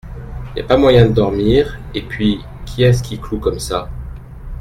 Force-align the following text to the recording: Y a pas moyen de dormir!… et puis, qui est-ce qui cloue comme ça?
Y 0.55 0.59
a 0.61 0.63
pas 0.63 0.77
moyen 0.77 1.05
de 1.05 1.13
dormir!… 1.13 1.77
et 1.93 2.01
puis, 2.01 2.39
qui 2.65 2.81
est-ce 2.81 3.03
qui 3.03 3.19
cloue 3.19 3.37
comme 3.37 3.59
ça? 3.59 3.87